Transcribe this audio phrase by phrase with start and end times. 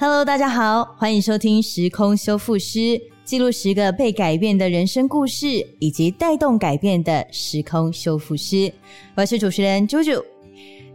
[0.00, 2.78] Hello，大家好，欢迎收听《时空修复师》，
[3.24, 5.48] 记录十个被改变的人生故事，
[5.80, 8.72] 以及带动改变的时空修复师。
[9.16, 10.22] 我是主持人 JoJo。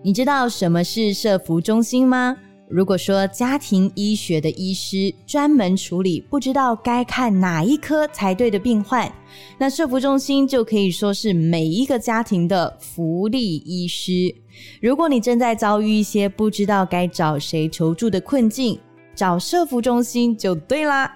[0.02, 2.38] 你知道什么是社福中心吗？
[2.70, 9.14] 如果说家庭医学的医师专门处理不知道该看哪一科才对的病患，
[9.58, 14.34] 那社福中心就可以说是每一个家庭的福利医师。
[14.82, 18.80] 如果你正在遭遇一些不知道该找谁求助的困境，
[19.16, 21.12] 找社福中心就对啦。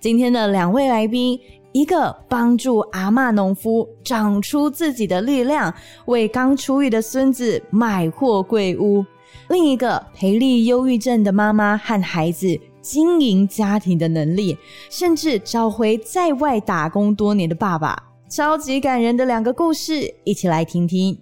[0.00, 1.38] 今天的两位来宾，
[1.72, 5.72] 一个帮助阿嬷农夫长出自己的力量，
[6.06, 9.04] 为刚出狱的孙子买货柜屋。
[9.48, 14.56] 另一个培力忧郁症的妈妈和孩子经营家庭的能力，
[14.90, 17.96] 甚至找回在外打工多年的爸爸，
[18.28, 21.16] 超级感人的两个故事，一起来听听。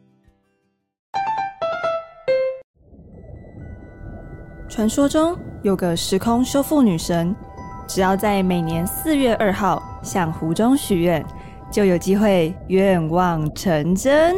[4.69, 7.35] 传说中有个时空修复女神，
[7.87, 11.25] 只要在每年四月二号向湖中许愿，
[11.71, 14.37] 就有机会愿望成真。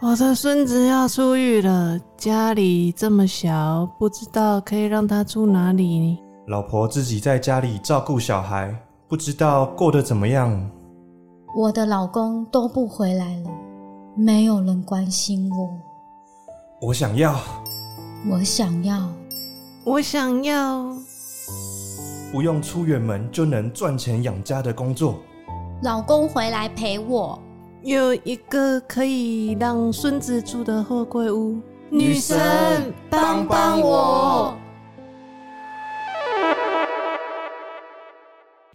[0.00, 6.18] 我的孙子要出狱了，家里这么小，不知道可以让他住哪里。
[6.48, 8.74] 老婆自己在家里照顾小孩，
[9.08, 10.70] 不知道过得怎么样。
[11.56, 13.50] 我的老公都不回来了，
[14.16, 15.91] 没有人关心我。
[16.84, 17.38] 我想要，
[18.28, 19.08] 我想要，
[19.84, 20.92] 我想要，
[22.32, 25.22] 不用出远门就能赚钱养家的工作。
[25.84, 27.40] 老公回来陪我。
[27.82, 31.56] 有一个可以让孙子住的货柜屋，
[31.88, 34.56] 女神帮帮我！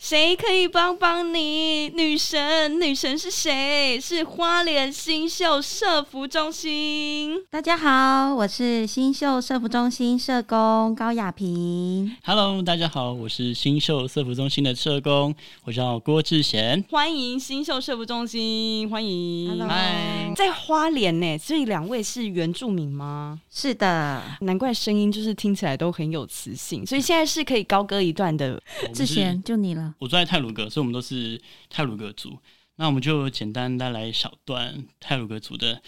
[0.09, 1.89] 谁可以帮帮你？
[1.89, 3.99] 女神，女神是谁？
[3.99, 7.35] 是花莲新秀社服中心。
[7.49, 12.15] 大家好，我是新秀社服中心社工高雅萍。
[12.23, 16.81] Hello，大家好，我是新秀社服中心的社工，我叫郭志贤。
[16.89, 19.59] 欢迎新秀社服中心，欢迎。
[19.67, 23.41] 嗨，在花莲呢，所以两位是原住民吗？
[23.51, 28.57] 是的，难怪声音就是听起来都很有磁性，所以现在是可以高歌一段的。
[28.93, 29.95] 志贤，就你了。
[29.99, 32.39] 我住在泰鲁格，所以我们都是泰鲁格族。
[32.79, 35.81] 那我们就简单带来一小段泰鲁格族的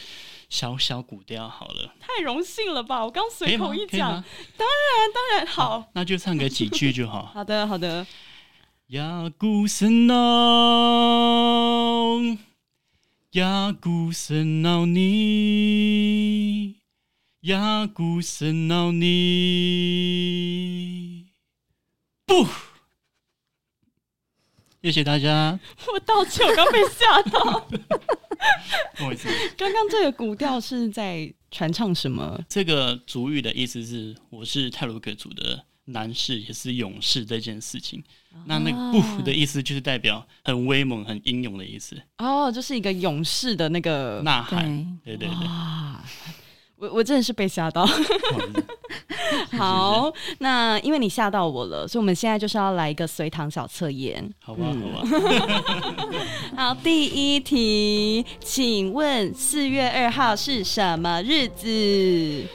[0.49, 1.93] 小小古调好了。
[1.99, 3.05] 太荣幸了吧！
[3.05, 4.23] 我刚随口一讲，
[4.57, 7.25] 当然当然好，那就唱个几句就好。
[7.33, 8.07] 好的好的。
[8.87, 10.15] 呀古森闹，
[13.33, 16.77] 呀古森闹你，
[17.41, 19.07] 呀古森闹你，
[22.25, 22.47] 不。
[24.81, 25.59] 谢谢大家。
[25.93, 27.59] 我道歉，我刚被吓到。
[28.95, 32.39] 不好意思，刚刚这个古调是在传唱什么？
[32.47, 38.01] 这个主语的意思是我是泰鲁格族的男士，也是勇士这件事情。
[38.45, 42.01] 那那个“不”的意思就是代表很威猛、很英勇的意思。
[42.19, 44.99] 哦，就是一个勇士的那个呐喊。
[45.03, 45.37] 对对对。
[46.79, 47.85] 我我真的是被吓到。
[49.57, 54.33] 好，那因为你吓到我了，所以我们现在就是要来一个随堂小测验。
[54.41, 55.05] 好吧，好吧。
[56.55, 62.47] 好，第一题，请问四月二号是什么日子？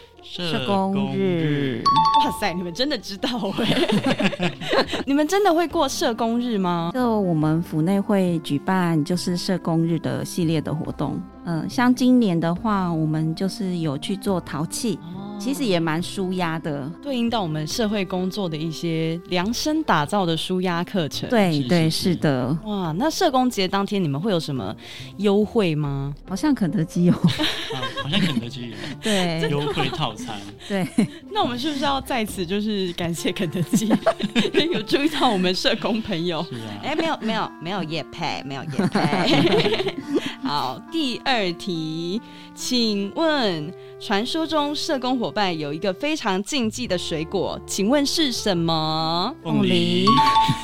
[0.42, 1.80] 社工日。
[2.24, 3.28] 哇塞，你们真的知道
[3.58, 4.50] 哎？
[5.06, 6.90] 你们真的会过社工日吗？
[6.92, 11.20] 就我们府内会举办就是社工日的系列的活动。
[11.44, 14.98] 嗯，像今年的话，我们就是有去做陶器。
[15.44, 21.28] 其实也蛮舒压的，对应到我们社会工作的一些量身打造的舒压课程。
[21.28, 24.74] 对对是的，哇，那社工节当天你们会有什么
[25.18, 26.14] 优惠吗？
[26.26, 30.40] 好像肯德基有，好像肯德基有，对，优惠套餐。
[30.66, 30.88] 对，
[31.30, 33.92] 那我们是不是要在此就是感谢肯德基，
[34.72, 36.42] 有注意到我们社工朋友？
[36.44, 39.94] 是啊，哎，没有没有没有夜配，没有夜配。
[40.44, 42.20] 好，第二题，
[42.54, 43.72] 请问。
[44.00, 49.34] 传说中，社工伙伴有一个非常禁忌的水果，请问是什么？
[49.42, 50.04] 凤梨。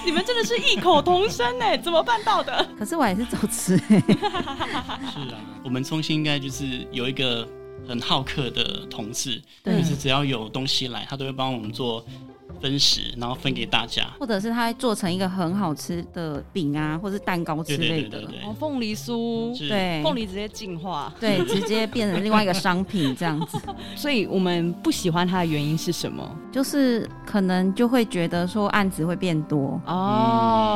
[0.04, 2.68] 你们真的是异口同声呢， 怎么办到的？
[2.78, 3.78] 可是我还是走吃。
[3.88, 3.94] 是
[5.32, 7.48] 啊，我们中心应该就是有一个
[7.88, 12.04] 很好客的同事，就是只要有东西来，他都会帮我们做
[12.60, 14.06] 分食，然后分给大家。
[14.18, 18.20] 或者是它做成一个很好吃的饼啊，或是蛋糕之对类的。
[18.44, 21.12] 哦，凤梨酥，是对凤梨直接进化。
[21.18, 23.58] 对， 直接变成另外一个商品这样子，
[23.96, 26.28] 所以我们不喜欢它的原因是什么？
[26.52, 30.69] 就是可能就会觉得说案子会变多，哦，对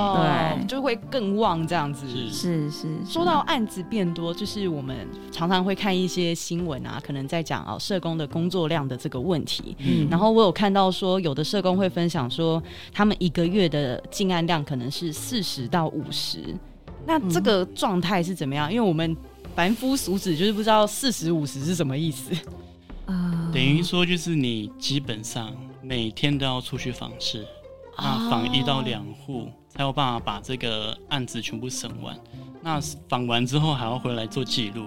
[0.66, 2.06] 就会更旺这样子。
[2.08, 2.88] 是是是。
[3.06, 9.76] 说到案子变多，就是我们常常会看一些新闻啊，可能在讲哦社工的工作量的这个问题。
[9.78, 12.62] 嗯然后我有看到说，有的社工会分享说，
[12.92, 16.54] 他们一个月的进案量可能是四十到五十。
[17.06, 18.72] 那这个状态是怎么样？
[18.72, 19.16] 因为我们
[19.54, 22.34] 凡夫俗子就是不知道四十五十是什么意思。
[23.06, 27.46] 呃等于说就是你基本上每天都要出去访视，
[27.96, 32.16] 那访一到两户才有办法把这个案子全部审完。
[32.62, 34.86] 那访完之后还要回来做记录，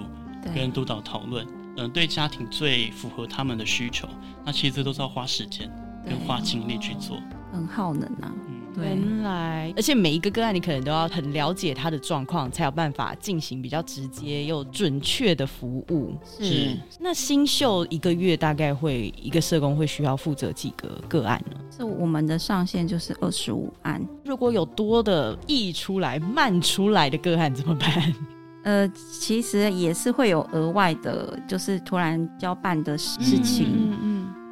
[0.54, 4.08] 跟督导讨论，嗯、对家庭最符合他们的需求。
[4.46, 5.72] 那其实都是要花时间
[6.06, 7.20] 跟花精力去做。
[7.52, 8.32] 很耗能啊，
[8.78, 16.16] 原来，而且每一个个案，你可能都要很了解他的状况，才有办法进行比较直接又准确的服务。
[16.26, 21.58] 是那新秀一个月大概会一个社工会需要负责几个个案呢？
[21.76, 24.02] 是我们的上限就是二十五案。
[24.24, 28.14] 如果有多的溢出来、漫出来的个案怎么办？
[28.64, 33.87] 呃，其实也是会有额外的，就是突然交办的事事情，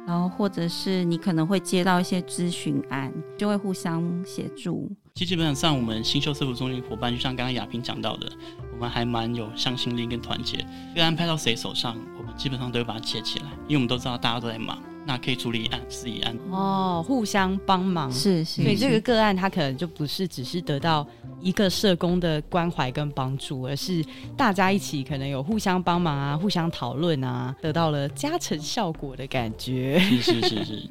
[0.06, 4.88] 然后或者是你可能会接到一些咨询案，就会互相协助。
[5.14, 8.30] 其实基本上我们新秀社服中心伙伴，就像刚刚亚萍讲到的，
[8.74, 10.58] 我们还蛮有向心力跟团结。
[10.94, 16.36] 个案派到谁手上，我们基本上都会把它接起来，因为我们都知道大家都在忙，那可以处理一案是一案。
[16.50, 18.10] 哦，互相帮忙。
[18.10, 21.06] 是是，所以这个个案，他可能就不是只是得到
[21.40, 24.04] 一个社工的关怀跟帮助，而是
[24.36, 30.00] 大家一起可能有互相帮忙啊、互相讨论啊，得到了加成效果的感觉。
[30.00, 30.90] 是是是是，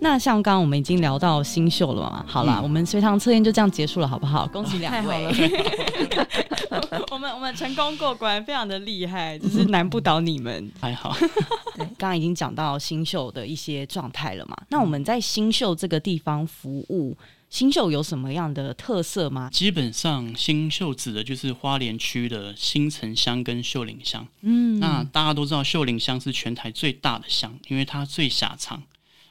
[0.00, 4.46] 那像刚刚我们已经聊到新秀了嘛，好啦，嗯我们随堂测验就这样结束了，好不好？
[4.48, 6.28] 恭喜两太好位了，
[7.10, 10.70] 我们我们成功过关，非常的厉害，就是难不倒你们。
[10.80, 11.16] 还好。
[11.76, 17.16] 对，刚刚已经讲到新秀的一些状态了嘛，那我们在新秀这个地方服务，
[17.50, 19.48] 新秀有什么样的特色吗？
[19.52, 24.26] 基本上新秀指的就是花莲区的新城乡跟秀岭乡。
[24.42, 28.82] 嗯那大家都知道秀岭乡是全台最大的乡，因为它最狭长。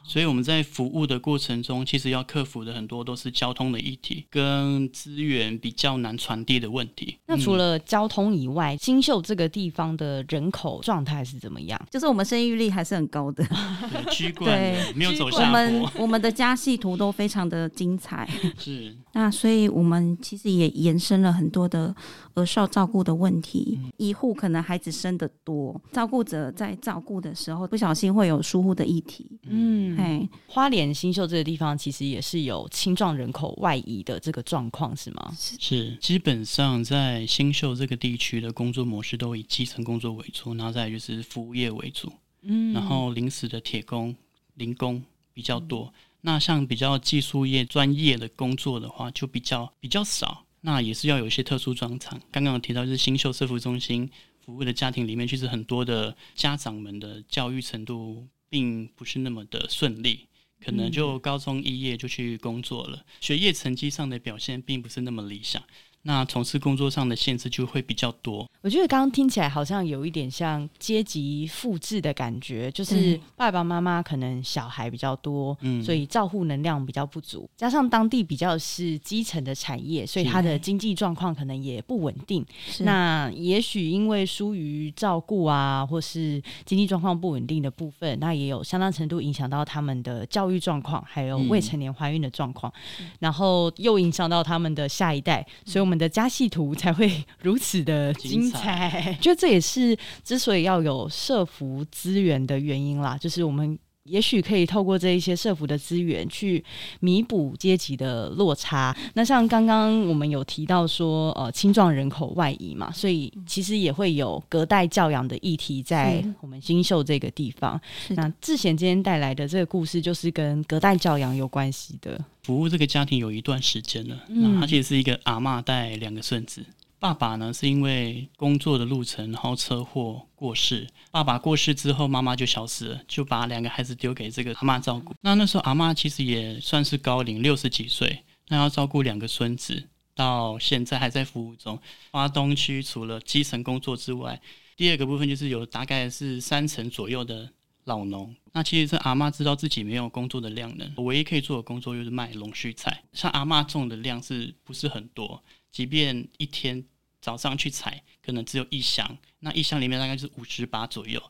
[0.05, 7.17] 所以我们在服务的过程中，其实要克服的很多都是交通的议题，跟资源比较难传递的问题。
[7.25, 11.79] 那除了交通以外，新秀这个地方的人口状态是怎么样？
[11.89, 13.43] 就是我们生育率还是很高的。
[13.49, 18.29] 嗯对居 冠对没有走我下们坡，我们的家系图都非常的精彩。
[18.59, 21.95] 是那所以我们其实也延伸了很多的
[22.33, 23.79] 儿少照顾的问题。
[23.97, 29.39] 一户可能孩子生的多，照顾者在照顾的时候不小心会有疏忽的议题。
[29.43, 35.31] 嗯，哎，花莲新秀这个地方其实也是有青壮人口外移的这个状况，是吗？
[35.37, 42.11] 是，基本上在新秀这个地区的工作模式都以基层工作为主，然后再就是服务业为主。
[42.41, 44.13] 嗯然后临时的铁工、
[44.55, 45.01] 零工
[45.33, 45.93] 比较多。
[46.25, 50.45] 那像比较技术业、专业的工作的话，就比较比较少。
[50.61, 52.19] 那也是要有一些特殊专长。
[52.31, 54.09] 刚刚有提到，就是新秀社服中心
[54.39, 60.27] 服务的家庭里面，其实很多的家长们的教育程度并不是那么的顺利。
[60.63, 65.61] 可能就高中毕业就去工作了，学业成绩上的表现并不是那么理想，
[66.03, 68.47] 那从事工作上的限制就会比较多。
[68.61, 75.83] 我觉得刚刚听起来好像有一点像阶级复制的感觉，就是爸爸妈妈可能小孩比较多，嗯。
[75.83, 82.45] 所以照护能量比较不足，加上当地比较是基层的产业，所以它的经济状况可能也不稳定。
[82.79, 92.71] 那也许因为疏于照顾啊，或是经济状况不稳定的部分，那也有相当程度影响到他们的教育状况，还有未成年怀孕的状况，
[93.19, 99.17] 然后又影响到他们的下一代，所以我们的家系图才会 如此的精精彩。
[99.21, 103.77] 觉得这也是之所以要有社服资源的原因啦，就是我们。
[104.03, 106.63] 也许可以透过这一些社服的资源去
[106.99, 108.95] 弥补阶级的落差。
[109.13, 117.79] 那像刚刚我们有提到说，呃，青壮人口外移嘛，所以其实也会有隔代教养的议题在我们新秀这个地方。
[118.09, 122.19] 那志贤今天带来的这个故事，就是跟隔代教养有关系的。
[122.43, 126.61] 服务这个家庭有一段时间了，嗯那他其实是一个阿嬷带两个孙子。
[127.03, 130.87] 爸爸呢是因为工作的路程，然后车祸过世。
[131.11, 135.13] 爸爸过世之后，妈妈就消失了，就把两个孩子丢给这个阿嬷照顾。
[135.19, 141.77] 那那时候阿嬷其实也算是高龄，六十几岁，那要照顾两个孙子，到现在还在服务中。
[142.13, 144.41] 花东区除了基层工作之外，
[144.77, 147.51] 第二个部分就是有大概是三成左右的
[147.83, 148.33] 老农。
[148.53, 153.03] 那其实这阿嬷知道自己没有工作的量能，唯一可以做的工作就是卖龙须菜。
[153.11, 155.43] 像阿嬷种的量是不是很多？
[155.69, 156.85] 即便一天
[157.23, 161.23] 早上去采，可能只有一箱，那一箱里面大概是五十把左右。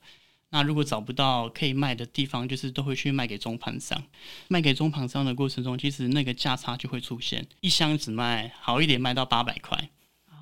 [0.49, 4.03] 那如果找不到可以卖的地方，就是都会去卖给中盘商。
[4.47, 9.89] 卖给中盘商的过程中，其实那个价差就会出现，一箱只卖好一点卖到八百块。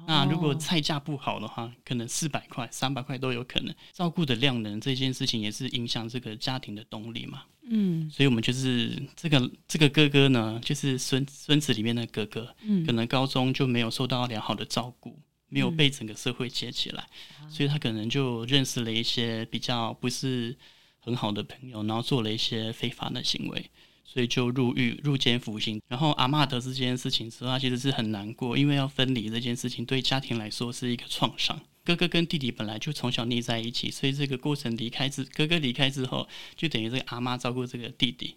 [0.08, 3.75] 那如果菜价不好的话，可能四百块、三百块都有可能。
[3.91, 7.43] 照顾的量能这件事情也是影响这个家庭的动力嘛。
[7.70, 15.17] 嗯，所以我们就是这个这个哥哥呢，就是孙孙子里面的哥哥，嗯可能高中就没有受到良好的照顾，
[15.51, 17.08] 没有被整个社会接起来，
[17.48, 20.58] 所以他可能就认识了一些比较不是
[21.00, 23.70] 很好的朋友，然后做了一些非法的行为。
[24.03, 25.81] 所以就入狱、入监服刑。
[25.88, 31.58] 然后阿嬷得知这件事情之后，她其实是很难过，因为要分离这件事情对家庭来说是一个创伤。
[31.86, 36.27] 哥哥跟弟弟本来就从小腻在一起，所以这个过程离开之哥哥离开之后，
[36.58, 38.36] 就等于这个阿妈照顾这个弟弟。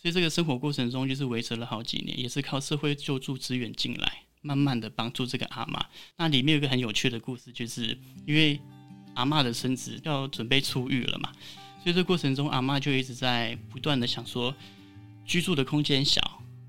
[0.00, 5.84] 所以这个生活过程中就是维持了好几年，也是靠社会救助资源进来，慢慢的帮助这个阿妈。
[6.16, 8.60] 那里面有一个很有趣的故事，就是因为
[9.14, 11.32] 阿妈的孙子要准备出狱了嘛，
[11.82, 14.54] 所以这过程中阿妈就一直在不断的想说，
[15.24, 16.20] 居住的空间小，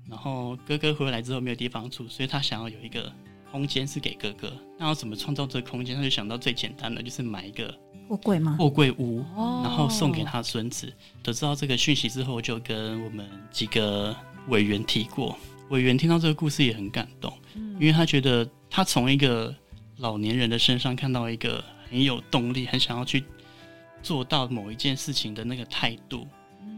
[0.08, 3.12] 然后哥哥回来之后没有地方住，所以他想要有一个
[3.52, 4.52] 空间是给哥哥。
[4.78, 5.94] 那要怎么创造这个空间？
[5.94, 7.72] 他就想到最简单的，就是买一个
[8.08, 8.56] 货柜吗？
[8.58, 10.92] 货柜屋，哦然后送给他孙子。
[11.22, 14.16] 得知到这个讯息之后，就跟我们几个
[14.48, 15.38] 委员提过。
[15.70, 19.54] 委员听到这个故事也很感动，因为他觉得他从一个
[19.98, 23.24] 老年人的身上看到一个很有动力、很想要去
[24.02, 26.26] 做到某一件事情的那个态度，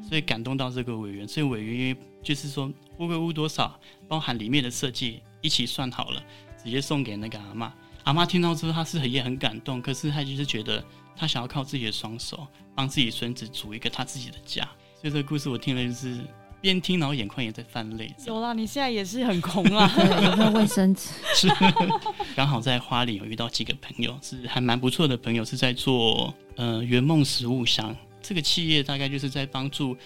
[0.07, 1.27] 所以感动到这个委员。
[1.27, 6.23] 所以委员因为就是说乌龟屋多少，包含里面的设计一起算好了，
[6.63, 7.73] 直接送给那个阿妈。
[8.05, 10.85] 阿妈听到之后，她是很也很感动，可是她就是觉得
[11.17, 14.69] 她想要靠自己的双手帮自己孙子组一个她自己的家。
[15.01, 16.19] 所以这个故事我听了就是
[16.63, 18.11] 边听，然后眼眶也在泛泪。
[18.25, 19.93] 有啦，你现在也是很空啦。
[20.31, 21.11] 有没有卫生纸？
[21.35, 21.49] 是
[22.35, 29.97] 刚好在花莲有遇到几个朋友，是还蛮不错的朋友，是在做呃圆梦食物箱这个企业，大概就是在帮助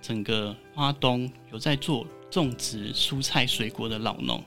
[0.00, 4.42] 整个花东有在做种植蔬菜水果的老农，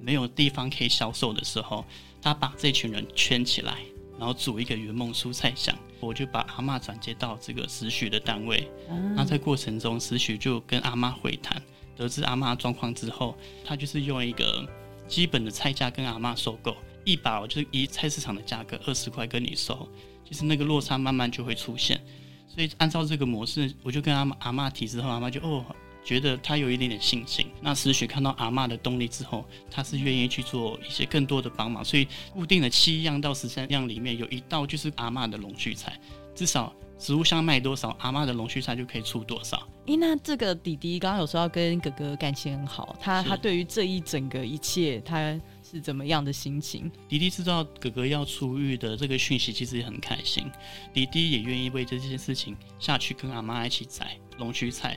[0.00, 1.84] 没有地方可以销售的时候，
[2.20, 3.78] 他把这群人圈起来，
[4.22, 5.76] 然后煮一个圆梦蔬菜箱。
[5.98, 8.70] 我就把阿嬷转接到这个时许的单位，
[9.16, 11.60] 那在过程中，时许就跟阿妈会谈，
[11.96, 14.64] 得知阿妈状况之后，他就是用一个
[15.08, 19.88] 基本的菜价跟阿妈收购，一把我就是以菜市场的价格二十块跟你收，
[20.28, 22.00] 其实那个落差慢慢就会出现。
[22.48, 25.64] 所以按照这个模式，我就跟阿妈阿妈提之后，阿妈就哦
[26.04, 27.46] 觉得他有一点点信心。
[27.60, 31.84] 那时许看到阿妈的动力之后，他是愿意去做一些更多的帮忙。
[31.84, 35.98] 所以固定的七样到十三样里面有一道就是阿妈的龙须菜，
[36.34, 39.68] 至少植物箱卖多少，阿妈的龙须菜就可以出多少。
[39.86, 46.88] 诶，那这个弟弟刚刚有说要跟哥哥感情很好，他是他对于这一整个一切，他是怎么样的心情？
[47.08, 50.48] 弟弟知道哥哥要出狱的这个讯息，其实也很开心。
[50.94, 54.96] 弟弟也愿意为这件事情下去跟阿妈一起摘龙须菜，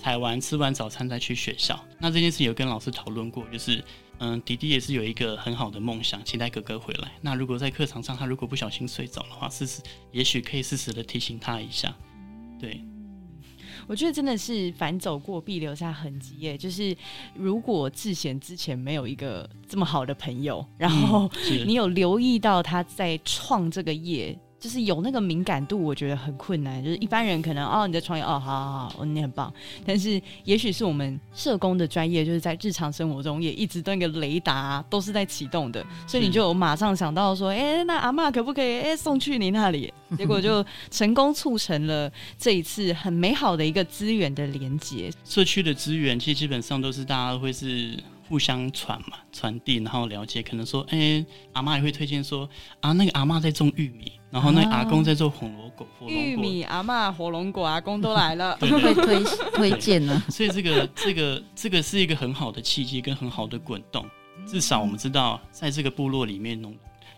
[0.00, 1.78] 采完吃完早餐再去学校。
[1.98, 3.82] 那这件事有跟老师讨论过，就是
[4.18, 7.10] 嗯，迪迪也是有一个很好的梦想，期待哥哥回来。
[7.20, 11.94] 那如果在课堂上他如果不小心睡着的话，适时也许可以适时的提醒他一下。
[12.60, 12.80] 对，
[13.86, 16.56] 我觉得真的是反走过必留下痕迹耶。
[16.56, 16.96] 就是
[17.34, 21.30] 如果志贤之前没有一个这么好的朋友，然后
[21.66, 26.82] 你有留意到他在创这个业，就是有那个敏感度，我觉得很困难。
[26.82, 29.52] 就是一般人可能哦，你在创业哦，好好好，哦你很棒。
[29.86, 39.92] 但是也许是我们社工的专业，就是在日常生活中也一直那个雷达都是在启动的，所以你就有马上想到说，哎、那阿嬷可不可以哎、送去你那里？
[40.16, 45.10] 结果就成功促成了这一次很美好的一个资源的连接。
[45.24, 47.94] 社区的资源其实基本上都是大家会是
[48.26, 50.42] 互相传嘛，传递，然后了解。
[50.42, 52.48] 可能说，哎、阿妈也会推荐说，
[52.80, 56.22] 啊，那个阿妈在种玉米，然后那阿公在做红萝果、火龙果。
[56.22, 58.56] 玉米、阿嬷、火龙果、阿公都来了。
[58.60, 60.22] 被推推荐了？
[60.28, 64.04] 所以这个这个这个是一个很好的契机跟很好的滚动。
[64.46, 66.74] 至少我们知道，在这个部落里面，农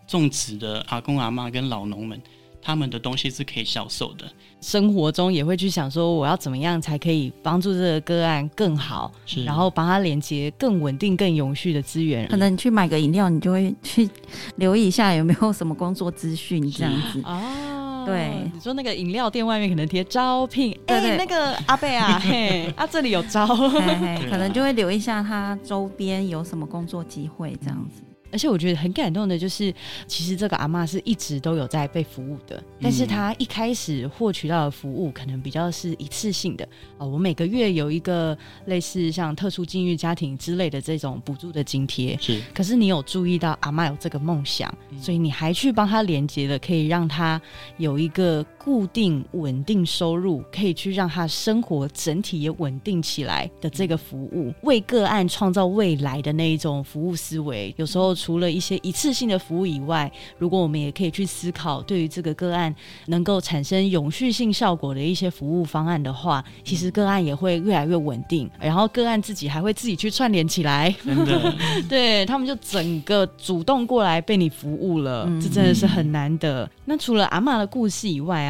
[0.07, 2.21] 种植的阿公阿妈跟老农们，
[2.63, 4.25] 他们的东西是可以销售的。
[4.61, 9.11] 生活中也会去想说，我要怎么样才可以帮助这个个案更好，
[9.47, 12.29] 然后帮他连接更稳定、更永续的资源。
[12.29, 14.09] 可能你去买个饮料，你就会去
[14.57, 17.23] 留意一下有没有什么工作资讯这样子。
[17.25, 28.03] 哦， 对你说那个饮料店外面可能贴招聘，哎、那个阿贝啊， 嘿，啊这里有招，可能就会留意一下他周边有什么工作机会这样子。
[28.33, 29.73] 而且我觉得很感动的，就是
[30.07, 36.69] 其实这个阿妈是一直都有在被服务的，但是她一开始获取到的服务可能比较是一次性的
[36.99, 42.41] 啊、我每个月有一个类似像特殊境遇家庭之类的这种补助的津贴，是。
[42.55, 47.41] 可是你有注意到阿妈有这个梦想，所以你还去帮她连接了，可以让她
[47.79, 57.75] 有一个固定稳定收入，可以去让他生活整体也稳定起来的这个服务，为个案创造未来的那一种服务思维。
[57.79, 62.75] 有时候除了一些一次性的服务以外，如果我们也可以去思考，对于这个个案
[63.07, 70.95] 能够产生永续性效果的一些服务方案的话，其实个案也会越来越稳定，然后个案自己还会自己去串联起来。
[71.89, 76.69] 对他们就整个主动过来被你服务了，这真的是很难得。
[76.85, 78.50] 那除了阿嬷的故事以外啊，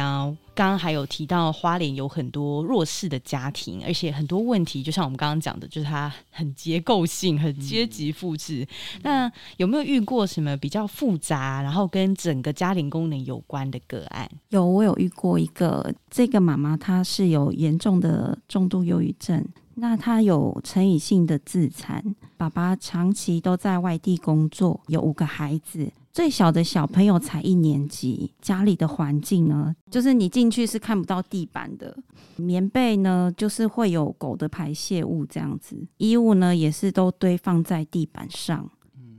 [0.53, 8.67] 刚刚还有提到花莲有很多弱势的家庭，而且很多问题，就像我们刚刚讲的，就是它很结构性、很阶级复制。
[9.01, 14.29] 那有没有遇过什么比较复杂，然后跟整个家庭功能有关的个案？
[14.49, 19.43] 有，我有遇过一个，这个妈妈她是有严重的重度忧郁症，
[19.75, 25.91] 那她有成瘾性的自残，爸爸长期都在外地工作，有五个孩子。
[26.13, 31.95] 最小的小朋友才一年级，家里的环境呢，就是你进去是看不到地板的，
[32.35, 38.69] 棉被呢就是会有狗的排泄物这样子，衣物呢也是都堆放在地板上，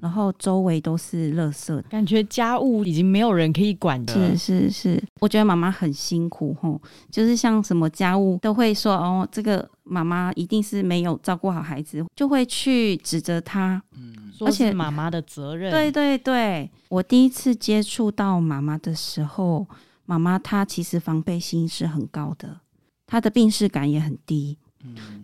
[0.01, 6.81] 然后周围都是垃圾，感觉家务已经没有人可以管的，是是是，我觉得妈妈很辛苦吼，
[7.11, 13.83] 就是像什么家务都会说哦，这个妈妈一定是没有照顾好孩子，就会去指责他。
[13.95, 15.71] 嗯而且是妈妈的责任。
[15.71, 19.65] 对对对，我第一次接触到妈妈的时候，
[20.05, 22.61] 妈妈她其实防备心是很高的，
[23.07, 24.59] 她的病视感也很低。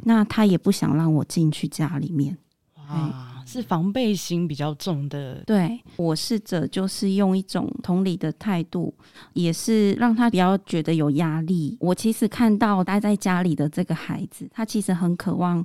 [0.05, 2.39] 那她也不想让我进去家里面。
[2.77, 5.43] 哇，是防备心比较重的。
[5.47, 8.95] 对我试着就是用一种同理的态度，
[9.33, 11.75] 也是让他不要觉得有压力。
[11.81, 15.65] 我其实看到待在家里的这个孩子，他其实很渴望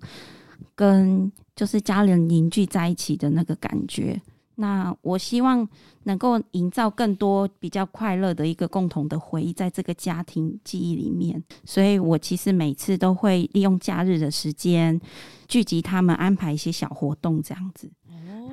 [0.73, 4.19] 跟就是家人凝聚在一起的那个感觉。
[4.55, 5.67] 那我希望
[6.03, 11.41] 能够营造更多比较快乐的一个共同的回忆，在这个家庭记忆里面。
[11.65, 14.99] 所以我其实每次都会利用假日的时间
[15.47, 17.89] 聚集他们，安排一些小活动这样子。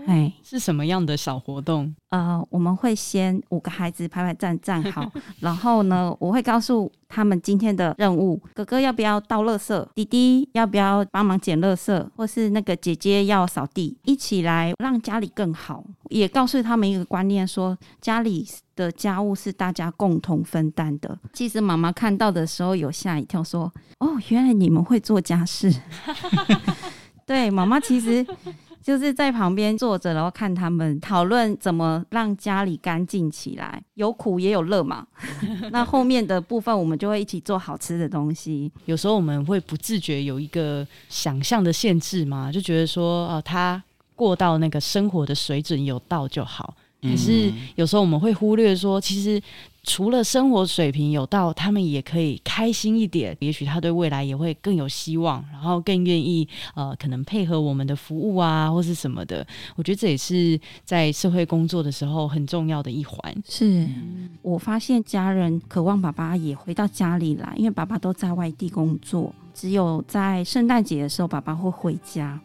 [0.07, 1.95] 哎，是什么样的小活动？
[2.09, 5.09] 呃，我们会先五个孩子排排站站好，
[5.40, 9.87] 然后呢，我会告诉他们今天的任务：哥哥要不要倒垃圾？
[9.94, 12.09] 弟弟要不要帮忙捡垃圾？
[12.16, 13.96] 或是那个姐姐要扫地？
[14.05, 15.85] 一起来让家里更好。
[16.11, 18.46] 也告诉他们一个观念说家里
[18.77, 21.18] 的家务是大家共同分担的。
[21.33, 25.75] 其实妈妈看到的时候有吓一跳，说：“哦，原来你们会做家事。
[27.25, 28.27] ”对，妈妈其实。
[28.83, 35.07] 就是在旁边坐着，然后看他们讨论怎么让家里干净起来，有苦也有乐嘛。
[35.70, 38.73] 那后面的部分，我们就会一起做好吃的东西。
[38.87, 43.81] 有时候我们会不自觉有一个想象的限制嘛，就觉得说，哦、他
[44.20, 46.74] 过到那个生活的水准有到就好。
[47.00, 49.40] 可是有时候我们会忽略说，其实
[49.83, 53.35] 除了生活水平有到，他们也可以开心一点。
[53.40, 59.46] 也许他对未来也会更有希望，然后更愿意呃，可能配合我们的服务啊，或是什么的。
[59.76, 63.35] 我觉得这也是在社会工作的时候很重要的一环。
[63.48, 63.88] 是
[64.42, 72.38] 我发现家人渴望爸爸也回到家里来，因为爸爸都在外地工作，只有在圣诞节的时候，爸爸会回家。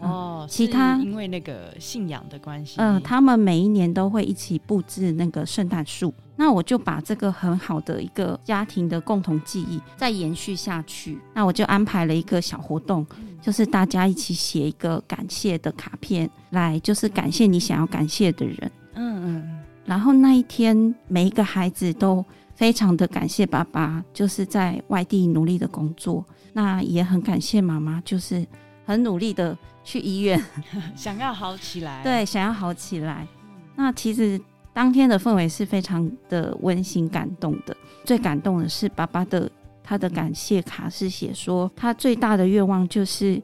[0.00, 6.12] 哦，其他因为那个信仰的关系，嗯，他们每一年都会一起布置那个圣诞树。
[6.36, 11.18] 那我就把这个很好的一个家庭的共同记忆再延续下去。
[11.34, 13.04] 那我就安排了一个小活动，
[13.42, 18.70] 就是大家一起写一个感谢的卡片，来就是感谢你想要感谢的人。
[18.94, 26.24] 嗯嗯然后那一天，每一个孩子都非常的感谢爸爸，就是在外地努力的工作。
[26.52, 28.46] 那也很感谢妈妈，就是
[28.84, 29.58] 很努力的
[29.88, 30.38] 去医院，
[30.74, 33.26] 嗯， 想要好起来，对，想要好起来。
[33.74, 34.38] 那其实
[34.74, 37.74] 当天的氛围是非常的温馨感动的。
[38.04, 39.50] 最感动的是爸爸的
[39.82, 43.40] 他的感谢卡是写说，他最大的愿望就是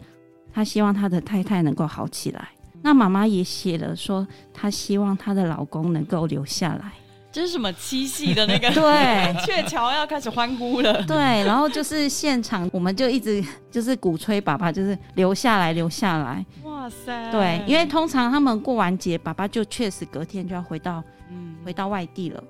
[0.52, 2.48] 他希望他的太太能够好起来。
[2.82, 6.92] 那妈妈也写了说，她希望她的老公能够留下来。
[7.34, 8.80] 这是什么七夕的那个对
[9.44, 16.46] 鹊桥要开始欢呼了，对，然后就是现场，我们就一直就是鼓吹爸爸就是留下来，留下来。
[16.62, 22.40] 哇塞，对，因为通常他们过完节，爸爸就确实隔天就要回到嗯回到外地了。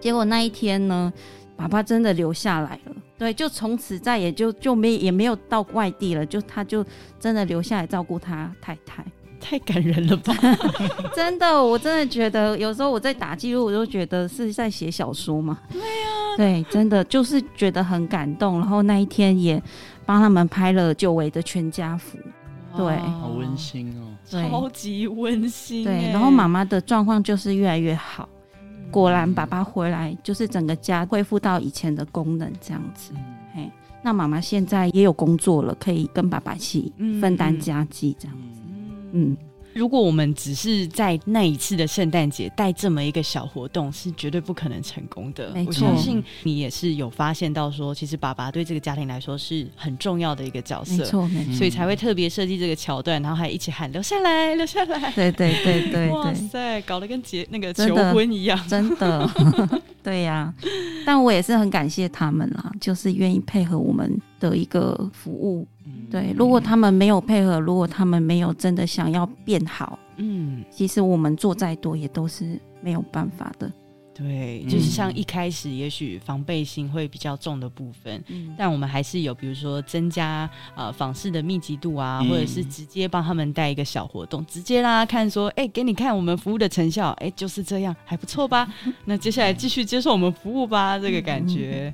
[0.00, 1.12] 结果那一天呢，
[1.54, 2.96] 爸爸真的留下来了。
[3.18, 6.82] 对，就从此再也就就没也没有到外地了，就他就
[7.20, 9.04] 真的留下来照顾他太太。
[9.42, 10.32] 太感人了吧？
[11.14, 15.58] 真的，我真的觉得有时候我在打记录，我都觉得是在写小说嘛。
[15.70, 15.86] 对呀，
[16.36, 18.60] 对，真的就是觉得很感动。
[18.60, 19.60] 然后那一天也
[20.06, 22.16] 帮他们拍了久违的全家福，
[22.76, 25.84] 对，好温馨哦，对超级温馨。
[25.84, 26.10] 对。
[26.12, 28.28] 然后妈妈的状况就是越来越好，
[28.90, 33.12] 果然爸爸回来就是整个家恢复到以前的功能这样子。
[33.54, 33.70] 嘿，
[34.02, 38.60] 那妈妈现在也有工作了，可以跟爸爸一起分担家计这样子。
[38.61, 38.61] 嗯。
[39.74, 45.50] 如果我们只是在那一次的圣诞节带这么一个小活动，是绝对不可能成功的。
[45.54, 51.54] 没错我相信你也是有发现到说，其实爸爸对这个家庭来说是很重要的一个角色，没错，没错。
[51.54, 55.10] 所以才会特别设计这个桥段，然后还一起喊留下来，留下来。
[55.12, 58.60] 对对对对哇，塞，搞得跟结那个求婚一样。
[58.68, 59.26] 真的，
[60.02, 60.52] 对呀、
[61.06, 65.66] 但我也是很感谢他们啦，就是愿意配合我们的一个服务。
[66.12, 73.72] 对，如果他们没有配合，如果他们没有真的想要变好，嗯，其实我们做再多也都是没有办法的。
[74.14, 88.70] 对，就是像一开始也许防备心会比较重的部分，嗯，但我们还是有，比如说增加呃访视的密集度啊，嗯或者是直接帮他们带一个小活动，直接让他看说，哎、给你看我们服务的成效，哎、就是这样，还不错吧？
[89.06, 91.92] 那接下来继续接受我们服务吧，这个感觉。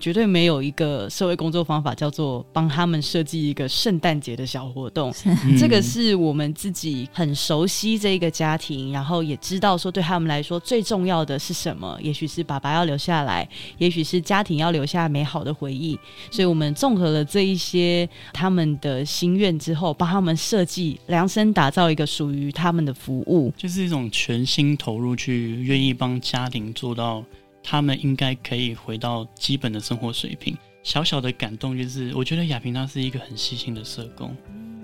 [0.00, 11.98] 绝对没有一个社会工作方法叫做帮他们设计一个圣诞节的小活动，嗯这个是我们自己很熟悉这一个家庭，然后也知道说对他们来说最重要的是什么。
[12.00, 15.98] 也许是爸爸要留下来，也许是家庭要留下美好的回忆。
[16.30, 23.52] 所以我们综合了这一些他们的心愿之后，帮他们设计量身打造一个属于他们的服务。
[23.56, 27.22] 就是一种全心投入去，愿意帮家庭做到
[27.62, 30.56] 他们应该可以回到基本的生活水平。
[30.82, 34.34] 小小的感动就是，我觉得亚萍她是一个很细心的社工，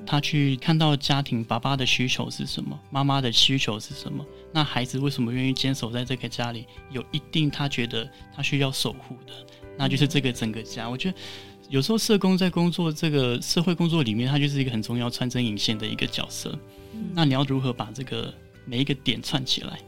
[0.05, 9.33] 她去看到家庭爸爸的需求是什么，妈妈的需求是什么，那孩子为什么愿意坚守在这个家里，有一定他觉得他需要守护的，
[9.79, 10.89] 那就是这个整个家。
[10.89, 11.17] 我觉得
[11.71, 16.57] 有时候社工在工作这个社会工作里面，他就是一个很重要穿针引线的一个角色。
[17.15, 18.33] 那你要如何把这个
[18.67, 19.79] 每一个点串起来，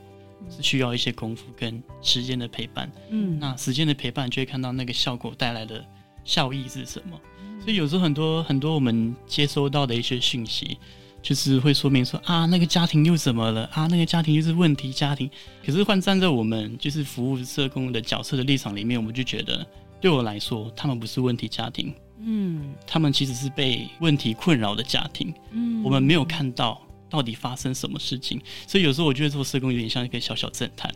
[0.49, 2.91] 是需要一些功夫跟时间的陪伴。
[3.11, 5.85] 嗯，那时间的陪伴，就会看到那个效果带来的
[6.25, 7.19] 效益是什么。
[7.61, 10.79] 所以有时候很多很多我们接收到的一些讯息，
[11.21, 15.29] 就是会说明说啊，那个家庭又怎么了啊，那个家庭又是问题家庭。
[15.67, 19.67] 可是换站在我们就是服务社工的角色的立场里面，我们就觉得，
[20.01, 25.35] 对我来说，他们不是问题家庭，嗯他们其实是被问题困扰的家庭。
[25.51, 30.93] 嗯我们没有看到到底发生什么事情，所以有时候我觉得做社工有点像一个小小侦探，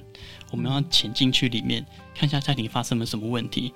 [0.50, 3.72] 我们要潜进去里面看一下家庭发生了什么问题，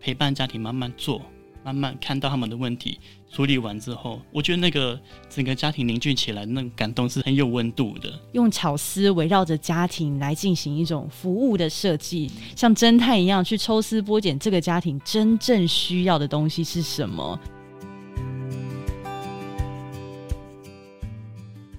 [0.00, 1.20] 陪伴家庭慢慢做，
[1.64, 3.00] 慢慢看到他们的问题，
[3.32, 8.12] 处理完之后，我觉得那个整个家庭凝聚起来的那种感动是很有温度的。
[8.32, 17.38] 用巧思围绕着家庭来进行一种服务的设计，像侦探一样去抽丝剥茧，这个家庭真正需要的东西是什么。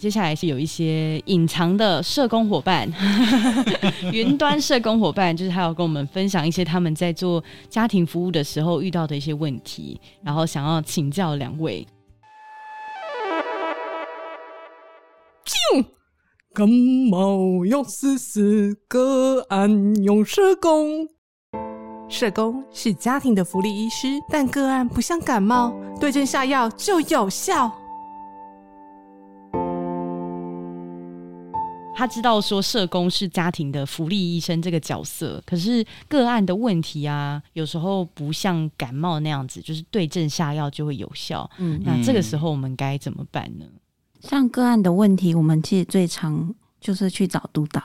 [0.05, 2.87] 接下来是有一些隐藏的社工伙伴，
[4.13, 11.87] 云端社工伙伴，就是还有跟我们分享一些他们在做家庭服务的时候遇到的一些问题，然后想要请教两位。
[16.53, 21.07] 感冒用丝丝，个案用社工。
[22.07, 27.75] 社工是家庭的福利医师，但个案不像感冒，对症下药就有效。
[31.95, 41.49] 他知道说社工是家庭的福利医生这个角色，可是个案的问题啊，有时候不像感冒那样子，就是对症下药就会有效。
[41.57, 43.65] 嗯，那这个时候我们该怎么办呢？
[44.21, 47.81] 像个案的问题，我们其实最常就是去找督导，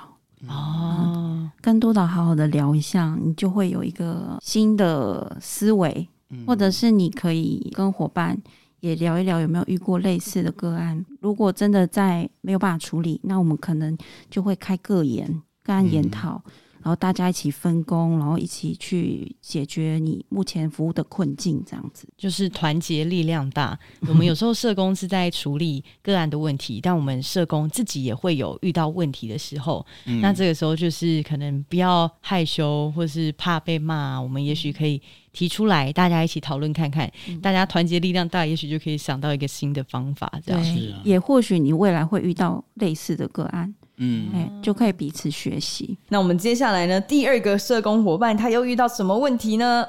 [0.49, 8.41] 哦，跟督导好好的聊一下，你就会有一个新的思维，嗯或者是你可以跟伙伴
[8.81, 11.05] 也聊一聊有没有遇过类似的个案。
[11.21, 13.97] 如果真的在没有办法处理，那我们可能
[14.29, 16.43] 就会开个研、个案研讨，
[16.83, 22.09] 然后大家一起分工，然后一起去解决你目前服务的困境，这样子。
[22.17, 23.79] 就是团结力量大。
[24.09, 29.85] 我们有时候社工是在处理个案的问题，但我们社工自己也会有遇到问题的时候。
[30.07, 35.01] 嗯那这个时候就是可能不要害羞，或是怕被骂，我们也许可以
[35.33, 37.11] 提出来，大家一起讨论看看。
[37.43, 40.33] 大家团结力量大，也许就可以想到一个新的方法。
[40.45, 45.99] 这样，是啊也或许你未来会遇到类似的个案，嗯哎、就可以彼此学习。
[46.09, 49.87] 那我们接下来呢，第二个社工伙伴他又遇到什么问题呢？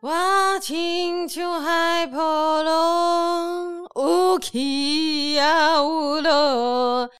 [0.00, 7.10] 我亲像海波浪，有起也有落。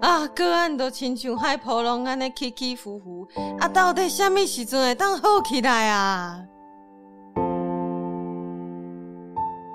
[0.00, 3.26] 啊，个案都亲像海波浪安尼起起伏伏，
[3.58, 6.44] 啊，到底什么时阵会当好起来啊？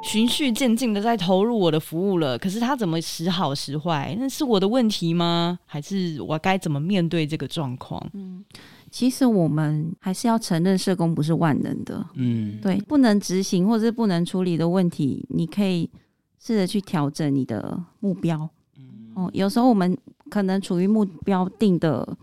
[0.01, 4.15] 循序渐进的在投入我的服务了，可是他怎么时好时坏？
[4.17, 5.59] 那是我的问题吗？
[5.65, 8.03] 还是我该怎么面对这个状况？
[8.13, 8.43] 嗯，
[8.89, 12.03] 其实我们还是要承认社工不是万能的。
[12.15, 15.89] 嗯，对，不能执行或者是不能处理的问题，你可以
[16.39, 18.49] 试着去调整你的目标。
[19.15, 19.97] 哦，有时候我们
[20.29, 22.17] 可能处于目标定的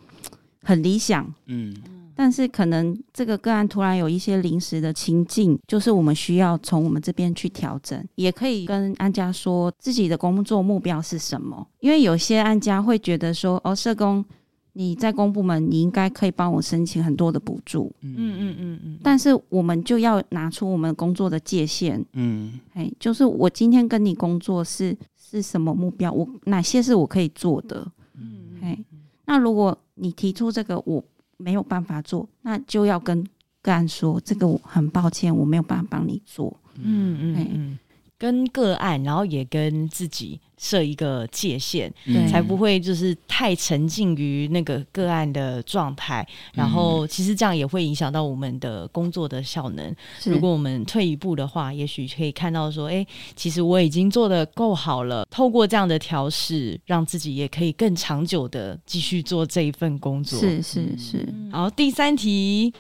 [0.63, 1.77] 很理想，嗯，
[2.17, 14.25] 但是可能这个个案突然有一些临时的情境，就是我们需要从我们这边去调整，也可以跟安家说自己的工作目标是什么，因为有些安家会觉得说，哦，社工
[14.73, 28.59] 你在公部门，你应该可以帮我申请很多的补助，嗯嗯嗯嗯，但是我们就要拿出我们工作的界限，嗯，哎，就是我今天跟你工作是是什么目标，我哪些是我可以做的，嗯。
[28.63, 28.79] 哎，
[29.27, 31.03] 那如果你提出这个我
[31.37, 33.27] 没有办法做，那就要跟
[33.63, 36.57] 个案说，这个我很抱歉，我没有办法帮你做。
[36.79, 37.79] 嗯嗯哎嗯，
[38.19, 49.95] 跟个案，然后也跟自己设一个界限，对才不会就是太沉浸于那个个案的状态，然后其实这样也会影响到我们的工作的效能。
[50.25, 55.27] 如果我们退一步的话，也许可以看到说，哎，其实我已经做的够好了。
[55.31, 60.39] 透过这样的调试，让自己也可以更长久的继续做这一份工作。
[60.41, 62.73] 是是是，然后，第三题，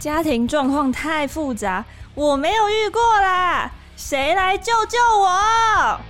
[0.00, 1.84] 家庭状况太复杂，
[2.18, 6.00] 我没有遇过啦，谁来救救我？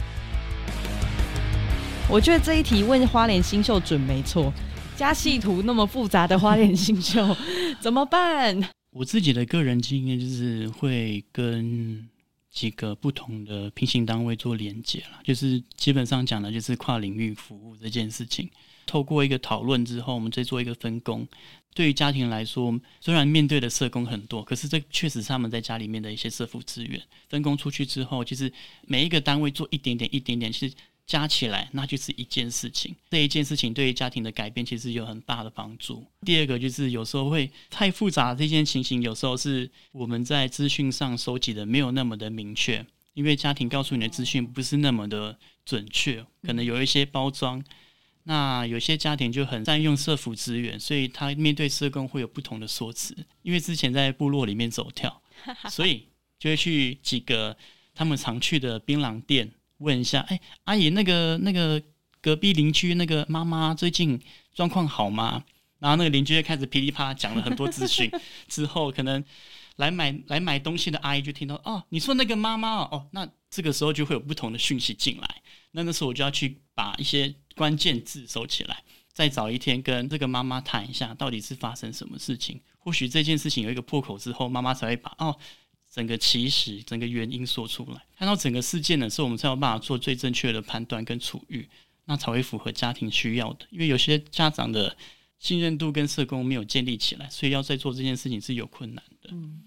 [2.08, 4.50] 我觉得这一题问花莲新秀准没错。
[4.96, 7.36] 加系图那么复杂的花莲新秀
[7.78, 8.58] 怎么办？
[8.90, 12.08] 我自己的个人经验就是会跟
[12.50, 18.48] 几个不同的平行单位做连接了，就是基本上讲的就是跨领域服务这件事情。
[18.88, 21.28] 透过一个讨论之后，我们再做一个分工。
[21.74, 27.00] 对于家庭来说，虽然面对的社工很多，可是这确实是他们在家里面的一些社服资源。
[27.28, 28.50] 分工出去之后，其实
[28.86, 30.74] 每一个单位做一点点、一点点，其实
[31.06, 32.96] 加起来，那就是一件事情。
[33.10, 36.04] 这一件事情对于家庭的改变，其实有很大的帮助。
[36.22, 47.62] 第二个就是有时候会太复杂，这件情形有时候是我们在资讯上收集的没有那么的明确，因为家庭告诉你的资讯不是那么的准确，可能有一些包装。
[48.28, 53.16] 那有些家庭就很善用社服资源，所以他面对社工会有不同的说辞。
[53.40, 55.22] 因为之前在部落里面走跳，
[55.70, 56.06] 所以
[56.38, 57.56] 就会去几个
[57.94, 61.82] 他们常去的槟榔店问一下：“哎，阿姨，那个那个
[62.20, 64.20] 隔壁邻居那个妈妈最近
[64.54, 65.42] 状况好吗？”
[65.80, 68.10] 然后那个邻居就开始噼里啪啦讲了很多资讯，
[68.46, 69.24] 之后可能
[69.76, 75.42] 来买来买东西的阿姨就听到：“哦，你说那个妈妈哦，那这个时候就会有不同的讯息进来。
[75.72, 77.34] 那那时候我就要去把一些。
[77.58, 82.60] 关键字收起来，再找一天跟这个妈妈谈一下，到底是发生什么事情。
[82.78, 85.36] 或许这件事情有一个破口之后，妈妈才会把哦
[85.92, 88.00] 整个起始、整个原因说出来。
[88.16, 91.68] 看到整个事件的时候，我们才有办法做最正确的判断跟处遇，
[92.04, 93.66] 那才会符合家庭需要的。
[93.70, 94.96] 因为有些家长的
[95.40, 99.30] 信任度跟社工没有建立起来，所以要在做这件事情是有困难的。
[99.32, 99.60] 嗯，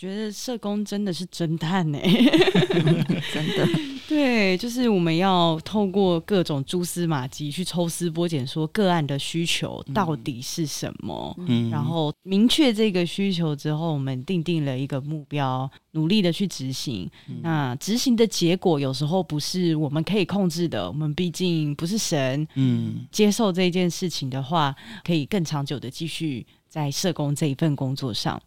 [0.00, 1.98] 觉得社工真的是侦探呢，
[3.34, 3.68] 真的。
[4.08, 17.08] 对，就是我们要透过各种蛛丝马迹去抽丝剥茧，说个案的需求到底是什么，嗯，然后明确这个需求之后，我们定定了一个目标，努力的去执行。
[17.42, 28.42] 那执行的结果有时候不是我们可以控制的，我们毕竟不是神，嗯，接受这件事情的话，可以更长久的继续在社工这一份工作上。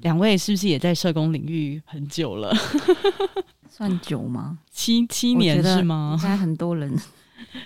[0.00, 2.52] 两位是不是也在社工领域很久了？
[3.70, 4.58] 算久吗？
[4.70, 6.16] 七七年是吗？
[6.20, 6.94] 应该很多人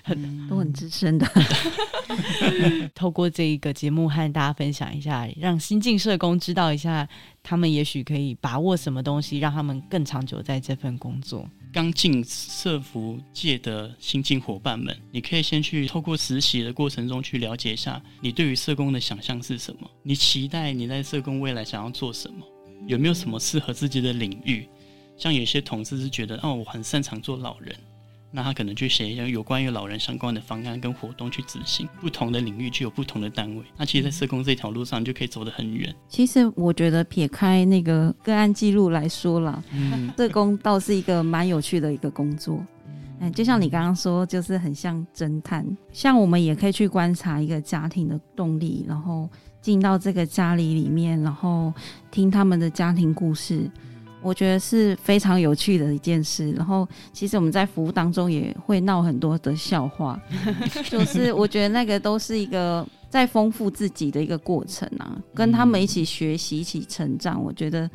[0.03, 1.27] 很都很资深的。
[2.95, 7.09] 透过这一个节目和大家分享一下，让新进社工知道一下，
[7.43, 11.49] 他们也许可以把握什么东西，让他们更长久在这份工作。
[11.73, 19.91] 刚进社服界的新进伙伴们，你可以先去透过实习的过程中去了解一下，你对于社工的想象是什么？
[20.03, 22.47] 你期待你在社工未来想要做什么？
[22.87, 24.67] 有没有什么适合自己的领域？
[25.19, 27.75] 像有些同事是觉得，哦，我很擅长做老人，
[28.37, 31.89] 那他可能去写一些有关于老人相关的方案跟活动去执行。
[31.99, 35.95] 不同的领域就有不同的单位，那其实，在社工这条路上就可以走得很远。
[36.07, 42.63] 其实我觉得撇开那个个案记录来说啦，嗯，社工倒是一个蛮有趣的一个工作。
[43.21, 49.27] 哎，就像你刚刚说，就是很像侦探，像我们也可以去观察一个家庭的动力，然后
[49.63, 51.73] 进到这个家里里面，然后
[52.11, 53.71] 听他们的家庭故事。
[54.27, 56.51] 我觉得是非常有趣的一件事。
[56.53, 60.21] 然后，其实我们在服务当中也会闹很多的笑话，
[60.91, 67.41] 就是我觉得那个都是一个在丰富自己的一个过程啊，跟他们一起学习、一起成长。
[67.41, 67.89] 我觉得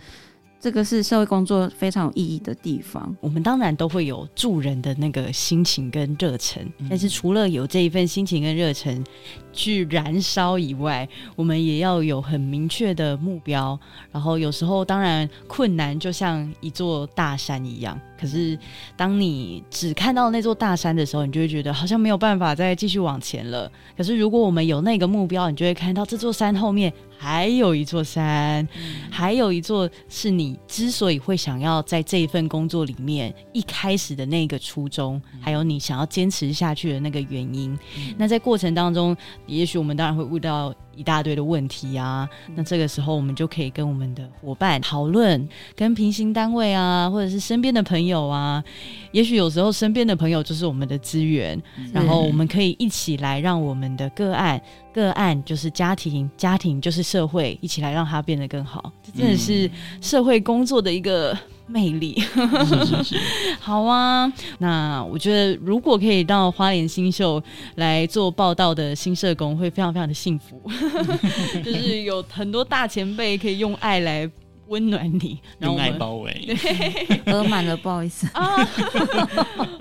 [0.62, 3.14] 这个是社会工作非常有意义的地方。
[3.20, 9.04] 我们当然都会有助人的那个心情跟热忱，嗯但是除了有这一份心情跟热忱
[9.52, 13.78] 去燃烧以外，我们也要有很明确的目标。
[14.12, 18.56] 然后有时候当然困难就像一座大山一样，可是
[18.96, 23.70] 当你只看到那座大山的时候，你就会觉得好像没有办法再继续往前了。
[23.98, 28.68] 可是如果我们有那个目标，你就会看到这座山后面还有一座山，
[29.10, 37.78] 还有一座是你之所以会想要在这一份工作里面一开始的那个初衷，还有你想要坚持下去的那个原因。
[38.18, 42.28] 那在过程当中，也许我们当然会遇到一大堆的问题啊。
[42.56, 48.64] 那这个时候，我们就可以跟我们的伙伴讨论，跟平行单位啊，或者是身边的朋友啊。
[49.12, 51.62] 也许有时候身边的朋友就是我们的资源，
[51.94, 54.62] 然后我们可以一起来让我们的个案，
[54.94, 58.92] 个案就是家庭，家庭就是社会，一起来让它变得更好。
[59.04, 62.20] 这真的是社会工作的一个魅力。
[62.22, 63.16] 是是是，
[63.60, 67.42] 好啊，那我觉得如果可以到花莲新秀
[67.76, 70.62] 来做报道的新社工，会非常非常的幸福，
[71.64, 74.30] 就是有很多大前辈可以用爱来
[74.72, 76.58] 温暖你，然后用爱我们包围。
[77.28, 78.26] 额满了，不好意思。
[78.34, 78.56] 啊，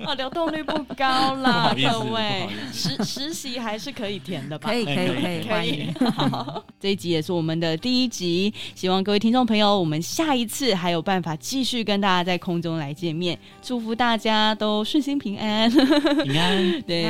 [0.04, 4.68] 啊， 流动率不高啦各位实实习还是可以填的吧？
[4.68, 5.94] 可以，可以，可以欢迎。。
[6.12, 17.06] 好，这一集也是我们的第一集，希望各位听众朋友，我们下一次还有办法继续跟大家在空中来见面，祝福大家都顺心平安，平安， 对，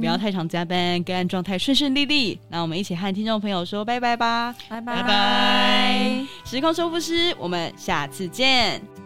[0.00, 2.36] 不要太常加班，个案状态顺顺利利。
[2.48, 6.26] 那我们一起和听众朋友说拜拜吧，拜拜拜。
[6.44, 6.98] 时空收复
[7.38, 8.99] 我们下次见。